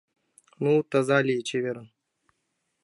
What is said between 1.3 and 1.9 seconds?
чеверын.